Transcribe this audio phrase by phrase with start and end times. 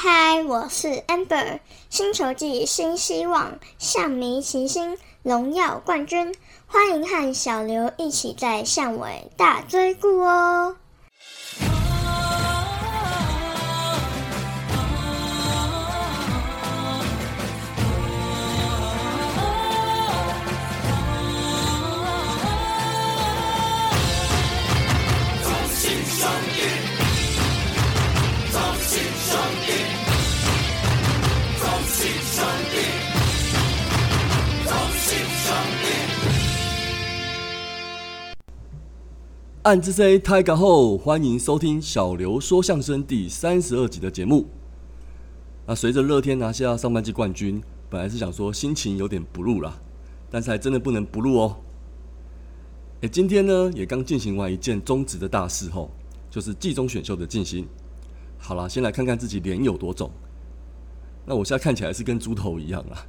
[0.00, 1.58] 嗨，我是 Amber，
[1.90, 6.32] 星球季新希望，象迷齐星，荣耀冠军，
[6.68, 10.76] 欢迎和小刘一起在巷尾大追顾哦。
[39.68, 44.46] 暗之 C 太港后，欢迎收听小刘说相声第三十二集的节目。
[45.66, 49.78] 那随着乐天拿下上半季冠军，本来是想说心情有点不入啦，
[50.30, 51.56] 但是还真的不能不入哦。
[53.02, 55.90] 哎，今天呢也刚进行完一件中职的大事后，
[56.30, 57.68] 就是季中选秀的进行。
[58.38, 60.10] 好了，先来看看自己脸有多肿。
[61.26, 63.04] 那我现在看起来是跟猪头一样啊。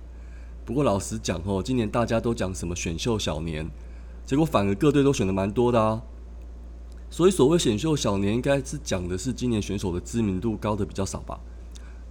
[0.65, 3.65] 不过老实讲哦，今年大家都讲什么选秀小年，
[4.25, 6.01] 结果反而各队都选的蛮多的啊。
[7.09, 11.39] 所以所谓选秀小年，应该是讲的是今年选手的知名度高的比较少吧？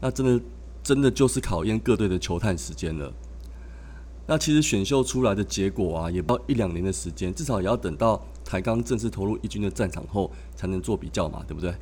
[0.00, 0.44] 那真的
[0.82, 3.12] 真的就是考验各队的球探时间了。
[4.26, 11.74] 那其实选秀出来的结果啊，也不要一两年的时间，至少也要等到台钢正式投入一军的战场后，才能做比较嘛，对不对？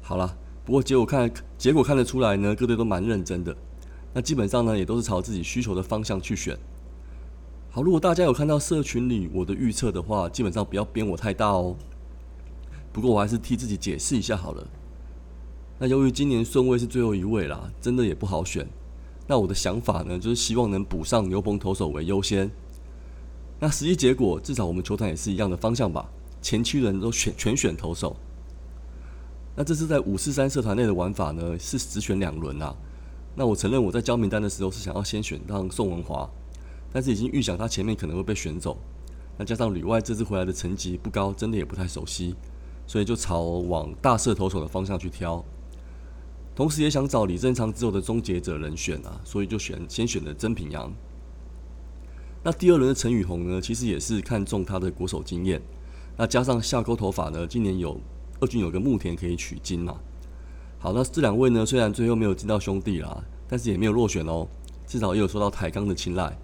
[0.00, 0.34] 好了，
[0.64, 3.54] 不过结果看结果看得出来呢，各队都蛮认真的。
[4.14, 6.58] 那基本上呢，也都是朝自己需求的方向去选。
[7.70, 11.76] 好，如果大家有看到社群里我的预测的话，基本上不要编我太大哦。
[12.92, 14.66] 不过我还是替自己解释一下好了。
[15.78, 18.68] 那由于今年顺位是最后一位啦，真的也不好选。
[19.26, 22.50] 那我的想法呢，就是希望能补上牛棚投手为优先。
[23.58, 26.08] 那实际结果，至少我们球团也是一样的方向吧。
[26.40, 28.16] 前七人都选全选投手。
[29.54, 32.74] 那这是在五四三社团内的玩法呢，是只选两轮啦。
[33.34, 36.28] 那我承认我在交名单的时候是想要先选上宋文华，
[36.92, 38.76] 但是已经预想他前面可能会被选走。
[39.38, 42.34] 那加上旅外这次回来的成绩不高，真的也不太熟悉。
[42.86, 45.42] 所以就朝往大射投手的方向去挑，
[46.54, 50.92] 同时也想找李正昌之后的终结者人选啊，所以就选先选的曾平阳。
[52.44, 55.62] 那第二轮的陈宇宏呢，其实也是看中他的国手经验，
[56.16, 57.98] 那加上下钩头发呢，今年有
[58.40, 59.96] 二军有个木田可以取经嘛。
[60.78, 64.48] 好，那这两位呢，虽然最后没有进到兄弟啦，但是也没有落选哦，
[64.86, 66.36] 至少也有受到台钢的青睐。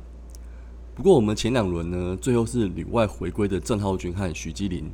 [0.95, 4.89] 不过我们前两轮呢，最后是旅外回归的郑浩君和许基林。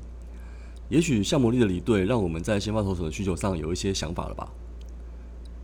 [0.88, 4.48] 也许夏魔力的离队，让我们在先发投手的需求上有一些想法了吧？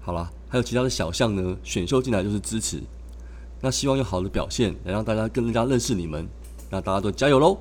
[0.00, 2.82] 好了，还有其他的小项呢，选秀进来就是支持，
[3.60, 6.26] 那希望有好的表现，来让大家更加认识你们，
[6.70, 7.58] 那大家都加油喽！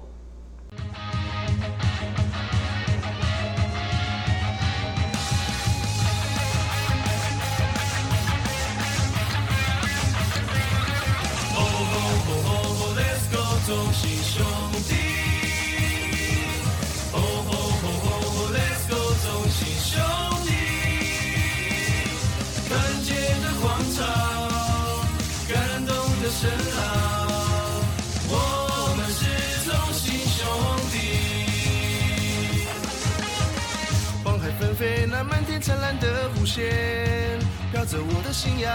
[36.00, 37.40] 的弧线，
[37.72, 38.72] 飘着我的信仰。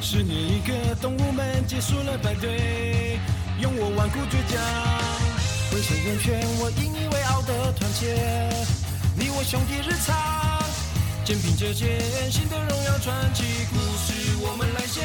[0.00, 3.18] 十年一个，动物们结束了排队，
[3.60, 4.60] 用我顽固倔强，
[5.70, 8.16] 浑身人权，我引以为傲的团结。
[9.16, 10.16] 你我兄弟日常，
[11.24, 12.00] 肩并着肩，
[12.30, 15.02] 新的荣耀传奇故事我们来写。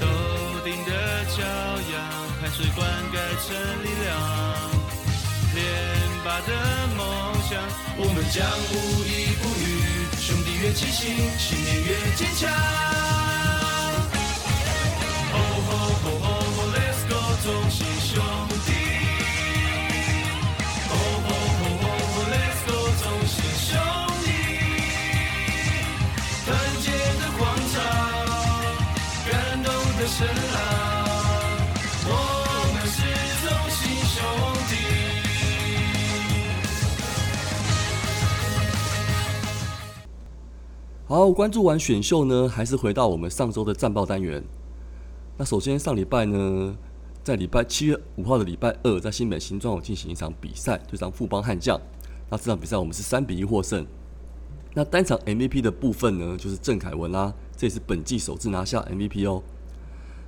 [0.00, 0.04] 头
[0.64, 0.90] 顶的
[1.30, 1.40] 骄
[1.94, 1.94] 阳，
[2.40, 3.14] 汗水灌溉
[3.46, 3.54] 成
[3.84, 4.10] 力量。
[5.54, 5.62] 连
[6.22, 6.50] 霸的
[6.98, 7.25] 梦，
[7.98, 9.62] 我们将无依不语。
[10.20, 13.35] 兄弟越齐心，信念越坚强。
[41.08, 44.42] 好，关注完选秀呢，还是回到我们上周的战报单元。
[45.36, 46.76] 那首先上礼拜呢，
[47.22, 51.80] 在礼拜七月五号的礼拜二，在新北新庄有进行一场比赛，对上富邦悍将。
[52.28, 53.86] 那这场比赛我们是三比一获胜。
[54.74, 59.40] 那单场 MVP 的部分呢，就是郑凯文啦，这也是本季首次拿下 MVP 哦。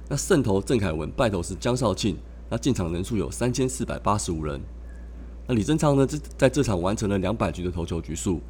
[0.09, 2.17] 那胜投郑凯文，败投是江少庆。
[2.49, 4.61] 那进场人数有三千四百八十五人。
[5.49, 8.41] 那李正昌呢，这在这场完成了两百局的投球局数。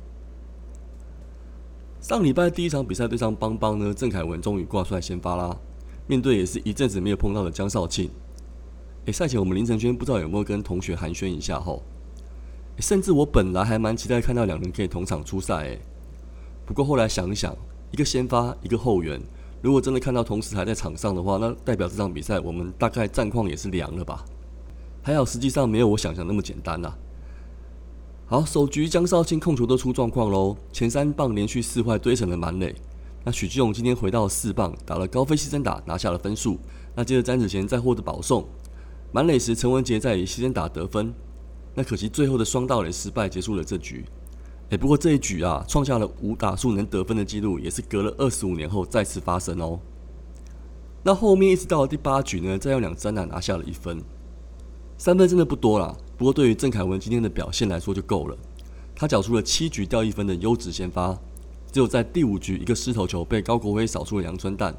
[2.00, 5.56] 上礼拜第一场比赛对上邦邦呢，郑凯文终于挂出来先发啦。
[6.06, 8.08] 面对也是一阵子没有碰到的江少庆，
[9.06, 11.82] 诶，赛前我们林晨轩不知道有没有跟同学寒暄一下后，
[12.78, 15.80] 甚至我本来还蛮期待看到两人可以同场出赛诶。
[16.64, 17.54] 不过后来想一想，
[17.90, 19.20] 一个先发，一个后援，
[19.60, 24.24] 如果真的看到同时还在场上的话，那代表这场比赛我们大概战况也是凉了吧？
[25.02, 26.94] 还好实际上没有我想象那么简单呐。
[28.30, 32.74] 好，首局江少庆控球都出状况喽，前三棒连续四坏堆成了满垒。
[33.24, 36.58] 那许基勇今天回到四棒，打了高飞牺牲打，拿下了分数。
[36.94, 38.46] 那接着詹子贤再获得保送，
[39.12, 41.14] 满垒时陈文杰在以牺牲打得分。
[41.74, 44.04] 那可惜最后的双盗垒失败，结束了这局。
[44.68, 49.80] 哎，不过这一局啊，创下了五打数能得分的记录，也是隔了二十五年后再次发生哦。
[51.02, 54.02] 那后面一直到了第八局呢，再用两支打拿下了一分，
[54.98, 55.96] 三分真的不多啦。
[56.16, 58.36] 不过对于郑凯文今天的表现来说就够了，
[58.96, 61.16] 他缴出了七局掉一分的优质先发。
[61.70, 64.74] 只有在第五局，一个失头球被高国辉扫出了阳春蛋。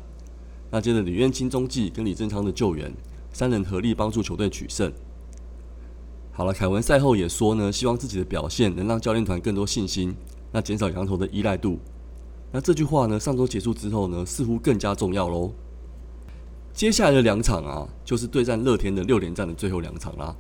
[0.69, 2.93] 那接着李渊清中继跟李正昌的救援，
[3.31, 4.91] 三人合力帮助球队取胜。
[6.31, 10.13] 好了，凯文赛后也说呢，希望自己的表现能让教练团更多信心，
[10.51, 11.79] 那减少羊头的依赖度。
[12.51, 15.53] 那这句话呢，上周结束之后呢，似乎更加重要喽。
[16.79, 20.33] 接下来的两场啊，就是对战乐天的六连战的最后两场啦。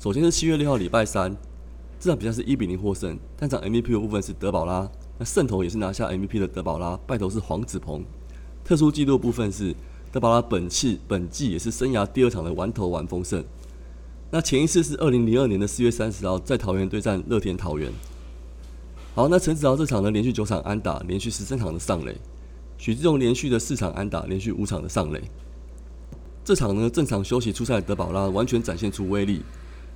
[0.00, 1.36] 首先是七月六号礼拜三，
[2.00, 4.90] 这场比赛是一比零获胜，单场 MVP 的部分是德保拉。
[5.18, 8.02] 那胜投也是拿下 MVP 的德保拉，败投是黄子鹏。
[8.64, 9.74] 特殊纪录部分是
[10.10, 13.44] 德保拉本次本季也是生涯第二场的完投完丰胜。
[14.30, 17.92] 那前一次是二零零二年的四月三十号在桃园对战乐天桃园。
[19.14, 22.14] 好，那陈子豪这场呢连续九场安打，连续十三场的上垒；
[22.78, 25.20] 许志荣连续的四场安打，连续五场的上垒。
[26.48, 29.42] 这场呢正常休息出赛的德保拉完全展现出威力，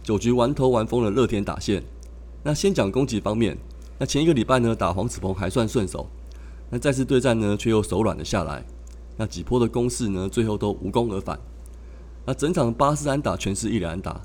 [0.03, 1.83] 九局玩投完封了乐天打线。
[2.43, 3.57] 那先讲攻击方面。
[3.99, 6.07] 那前一个礼拜呢，打黄子鹏还算顺手，
[6.69, 8.63] 那再次对战呢，却又手软了下来。
[9.17, 11.41] 那几波的攻势呢，最后都无功而返。
[12.27, 14.21] 那整场八四安打全是一两安打。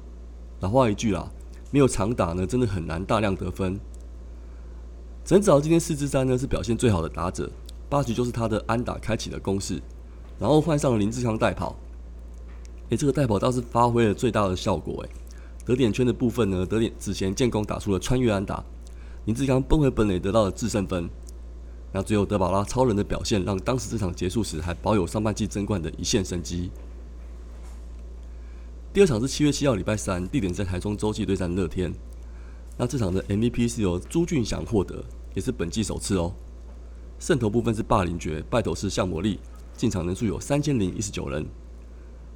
[0.60, 1.32] 老话一句啦，
[1.72, 3.80] 没有长打呢，真的很难大量得分。
[5.24, 7.50] 陈子豪今天四支三呢，是表现最好的打者，
[7.88, 9.82] 八局就是他的安打开启了攻势，
[10.38, 11.74] 然后换上了林志康代跑。
[12.90, 15.10] 诶，这个代跑倒是发挥了最大的效果诶，
[15.66, 18.64] 得点圈的部分呢，得点子贤建功打出了穿越安打。
[19.26, 21.10] 林志刚奔回本垒得到了制胜分，
[21.92, 26.72] 那最后德保拉超人的表现让当时这场结束时还保有上半季争冠的一线生机。
[28.94, 31.94] 第二场是七月七号礼拜三，地点在台中洲际对战乐天。
[32.78, 35.04] 那这场的 MVP 是由朱俊祥获得，
[35.34, 36.34] 也是本季首次哦。
[37.20, 39.40] 胜投部分是霸凌爵，败投是向魔力，
[39.76, 41.46] 进场人数有三千零一十九人。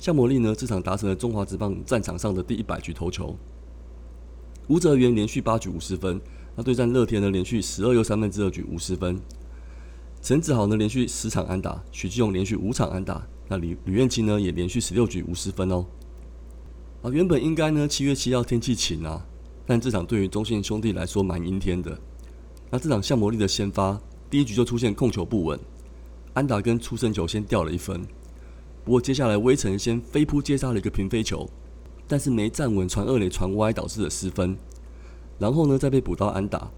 [0.01, 3.37] 向魔力呢，这场达成了中华职棒战场上的第一百局投球。
[4.67, 6.19] 吴泽源连续八局五十分。
[6.55, 9.21] 那对战乐天呢，连续十二又三分之二局五十分。
[10.19, 13.21] 陈子豪呢，连续十场安打；许继勇连续五场安打。
[13.47, 15.85] 那吕吕彦清呢，也连续十六局五十分哦。
[17.03, 19.23] 啊，原本应该呢，七月七号天气晴啊，
[19.67, 21.95] 但这场对于中信兄弟来说蛮阴天的。
[22.71, 24.01] 那这场向魔力的先发，
[24.31, 25.59] 第一局就出现控球不稳，
[26.33, 28.03] 安打跟出生球先掉了一分。
[28.83, 31.47] 不过接下来威城先飞扑接杀了一个平飞球，
[32.07, 34.57] 但是没站稳传二垒传歪，导致了失分。
[35.37, 36.71] 然后呢，再被补到安打，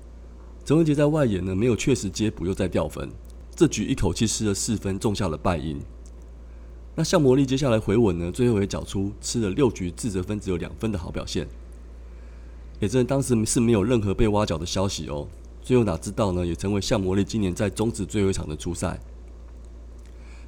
[0.65, 3.09] 陈文杰在外野呢没有确实接补，又再掉分，
[3.55, 5.79] 这局一口气失了四分，种下了败因。
[6.95, 11.47] 那向魔力接下来回稳呢，最后也缴出吃了六局自责分只有两分的好表现。
[12.79, 15.27] 也真的当时是没有任何被挖角的消息哦，
[15.61, 18.99] 最后哪知道呢，也成为向魔力今年在终止最后一场的初赛。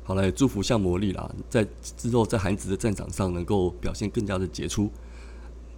[0.07, 4.87] 好了，也祝福向魔力啦，在之后在韩职的战场上能够表现更加的杰出，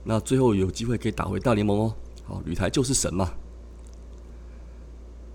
[0.03, 1.93] 那最后有机会可以打回大联盟哦。
[2.25, 3.31] 好，吕台就是神嘛。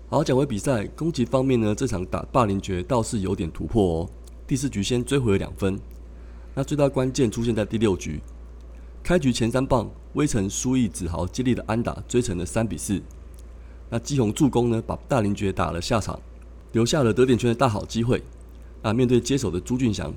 [0.09, 4.09] 好，讲回比赛，攻击方面呢，这场打霸凌爵倒是有点突破哦。
[4.45, 5.79] 第四局先追回了两分，
[6.53, 8.21] 那最大关键出现在第六局，
[9.01, 13.01] 开局前三棒，威城苏毅子豪接力的安打追成了三比四。
[13.89, 16.19] 那基宏助攻呢，把大林爵打了下场，
[16.73, 18.21] 留下了得点圈的大好机会。
[18.83, 20.13] 啊，面对接手的朱俊祥，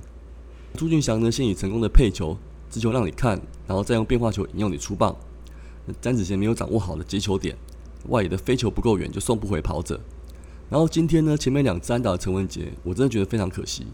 [0.75, 2.37] 朱俊祥呢先以成功的配球，
[2.69, 5.17] 直球让你看，然后再用变化球引诱你出棒。
[6.01, 7.57] 詹子贤没有掌握好的接球点，
[8.09, 10.01] 外野的飞球不够远，就送不回跑者。
[10.69, 13.87] 然后今天呢，前面两支安打的陈文杰，我真的觉得非常可惜。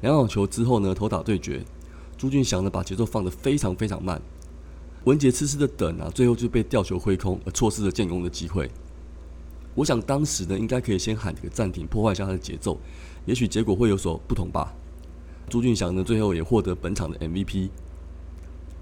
[0.00, 1.64] 两场球之后呢，投打对决，
[2.16, 4.22] 朱俊祥呢把节奏放得非常非常慢，
[5.02, 8.70] 文杰痴痴的等啊，最后就被吊球挥空，而错失了建功的机会。
[9.74, 12.78] 我想当时呢，应该可以先喊个暂停，破坏一下他的节奏，
[13.26, 14.72] 也许结果会有所不同吧。
[15.48, 17.70] 朱俊祥呢，最后也获得本场的 MVP。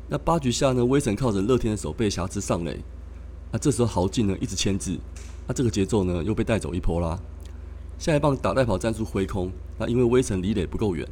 [0.09, 2.79] 那八局下呢，威神靠着乐天的手背瑕疵上垒，
[3.51, 4.99] 那这时候豪进呢一直牵制，
[5.47, 7.19] 那这个节奏呢又被带走一波啦。
[7.99, 11.09] 下一棒打带跑战术挥空，那因为威神离垒不够远，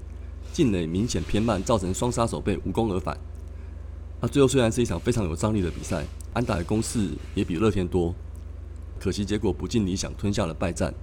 [0.53, 3.17] 进垒明显偏慢，造成双杀手被无功而返。
[4.21, 8.15] 那最后虽然是一场非常有张力的比赛，安打的攻势也比乐天多，
[9.01, 10.95] 可惜结果不尽理想，吞下了败战。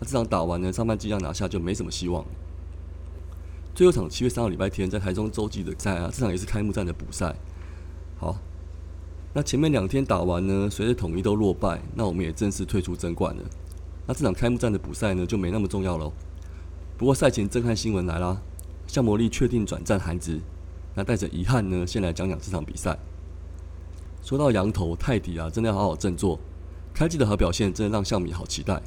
[0.00, 2.24] 那这场打完呢，上半季要拿下就没什么希望。
[3.72, 7.34] 最后场七月三号礼拜天在台中洲际的赛啊，这场也是开幕战的补赛。
[8.18, 8.36] 好，
[9.32, 13.42] 那前面两天打完呢，随着统一都落败，那我们也正式退出争冠了。
[14.06, 16.12] 那这场开幕战的补赛呢，就没那么重要喽。
[16.98, 18.42] 不过赛前震撼新闻来啦，
[18.88, 20.40] 向魔力确定转战韩职。
[20.94, 22.98] 那带着遗憾呢，先来讲讲这场比赛。
[24.22, 26.38] 说到羊头泰迪啊，真的要好好振作。
[26.92, 28.82] 开季的好表现，真的让象迷好期待。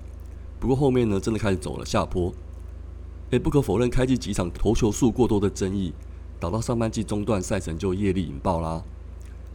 [0.60, 2.34] 不过后面呢，真的开始走了下坡。
[3.32, 5.94] 也，不可否认，开季几场投球数过多的争议，
[6.40, 8.84] 导到上半季中段赛程就业力引爆啦。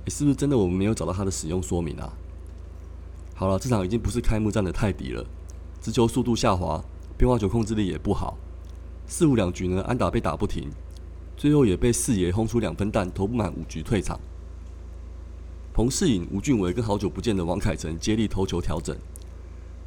[0.08, 2.12] 是不是真的我们没有找到它的使用说明啊？
[3.34, 5.24] 好了，这场已经不是开幕战的泰迪了。
[5.80, 6.82] 直球速度下滑，
[7.16, 8.36] 变化球控制力也不好。
[9.06, 10.68] 四五两局呢，安打被打不停，
[11.36, 14.18] 最后也被四爷轰出两分弹，投不满五局退场。
[15.78, 18.96] 彭世颖、吴俊伟跟好久不见的王凯成接力投球调整。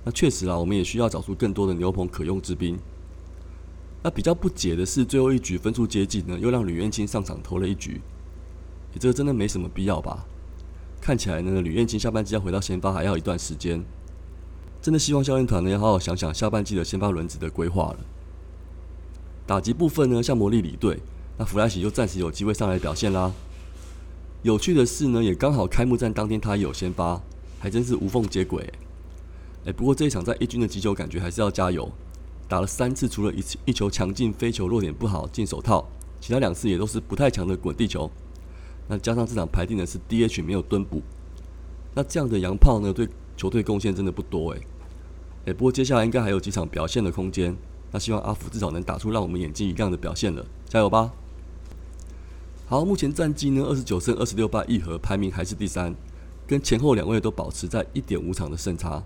[0.06, 2.80] 那确实啊，我们也需要找出更多的牛棚可用之兵。
[4.02, 8.00] 那比较不解的是，最后一局分数接近呢，又让吕彦青上场投了一局。
[8.94, 10.26] 你这个真的没什么必要吧？
[11.02, 13.84] 看起来呢，吕彦青下半季要回到先发还要一段时间。
[14.82, 17.98] 真的希望教练团呢要好好想想下半季的先发轮值的规划了。
[19.46, 21.02] 打击部分呢，像魔力里队，
[21.38, 23.34] 那弗莱喜就暂时有机会上来表现啦。
[24.44, 27.22] 有趣的是呢，也刚好开幕战当天他也有先发，
[27.60, 28.68] 还真是无缝接轨。
[29.66, 31.88] 哎，不过这一场在一军的击球感觉还是要加油。
[32.48, 35.88] 打了三次，除了一次一球强劲飞球落点不好进手套，
[36.20, 38.10] 其他两次也都是不太强的滚地球。
[38.88, 41.02] 那加上这场排定的是 DH 没有蹲补，
[41.94, 43.08] 那这样的洋炮呢，对
[43.38, 44.62] 球队贡献真的不多诶。
[45.46, 47.56] 诶，不过接下来应该还有几场表现的空间。
[47.92, 51.12] 那希望阿福至少能打出让我们眼睛一亮的表现了，加油吧！
[52.72, 55.94] 好，目前战绩呢，二十九胜二十六败一和，排名还是第三，
[56.48, 59.04] 跟前后两位都保持在一点五场的胜差。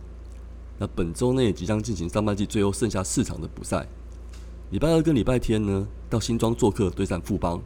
[0.77, 3.87] 那本周呢也即将进行上半季最后剩下四场的补赛。
[4.69, 7.59] 礼拜二跟礼拜天呢，到新庄做客对战富邦。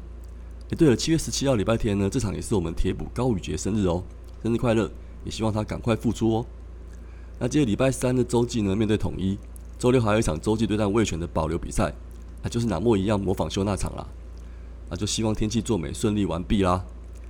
[0.70, 4.02] 诶，对了，七月十七号礼拜天呢，这场也是我们铁补高宇杰生日哦，
[4.42, 4.90] 生日快乐！
[5.26, 6.46] 也希望他赶快复出哦。
[7.40, 9.38] 那接着礼拜三的周记呢，面对统一，
[9.78, 11.94] 周六还有一场洲际对战卫权的保留比赛，
[12.42, 14.08] 那就是拿莫一样模仿秀那场啦。
[14.90, 16.84] 那就希望天气作美，顺利完毕啦，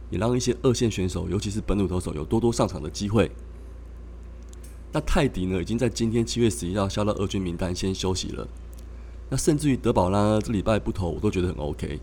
[0.09, 3.31] 也让一些二线选手，尤其是本土投手有多多上场的机会。
[4.91, 8.47] 那泰迪呢，已经在今天七月十一号下到二军名单，先休息了。
[9.29, 11.99] 那甚至于德保拉呢这礼拜不投，我都觉得很 OK。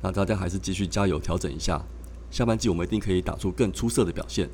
[0.00, 1.84] 那大家还是继续加油，调整一下，
[2.30, 4.48] 下半季我们一定可以打出更出色的表现。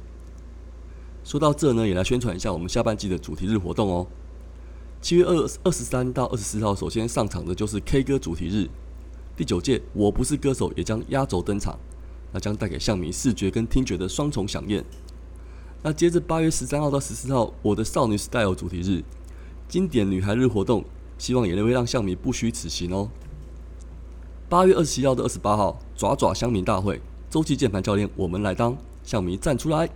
[1.23, 4.07] 说到这呢，也来宣传一下我们下半季的主题日活动哦。
[5.01, 8.69] 七月二二十三到二十四号，首先上场的就是 K 歌主题日，
[9.41, 11.79] 第九届我不是歌手也将压轴登场，
[12.31, 14.85] 那将带给象迷视觉跟听觉的双重响应。
[15.83, 19.03] 那接着八月十三号到十四号，我的少女 style 主题日，
[19.67, 20.85] 经典女孩日活动，
[21.17, 23.09] 希望也能会让象迷不虚此行哦。
[24.51, 29.89] 八月二十七号到二十八号，爪爪乡民大会，周记键盘教练我们来当，象迷站出来。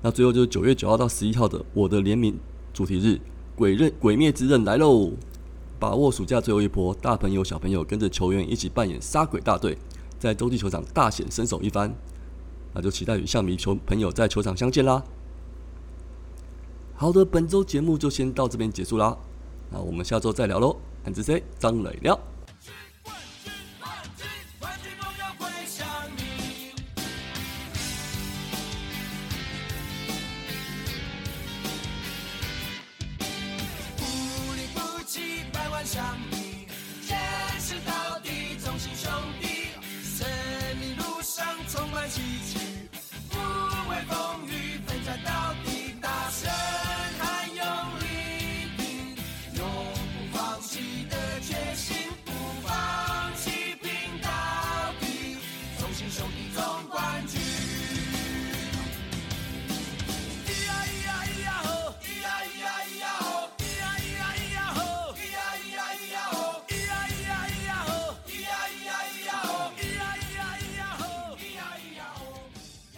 [0.00, 2.38] 那最后就是九月九号到十一号的我的联名
[2.72, 3.20] 主题日，
[3.56, 5.10] 鬼刃鬼灭之刃来喽！
[5.78, 9.78] 把握暑假最后一波，大朋友小朋友跟着球员一起扮演杀鬼大队，
[10.18, 11.94] 在洲际球场大显身手一番。
[12.74, 15.02] 那就期待与象迷球朋友在球场相见啦。
[16.94, 19.16] 好的，本周节目就先到这边结束啦。
[19.70, 20.76] 那我们下周再聊喽。
[21.04, 22.37] 安子 C 张磊聊。